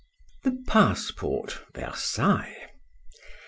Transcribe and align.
THE 0.41 0.57
PASSPORT. 0.65 1.61
VERSAILLES. 1.75 2.55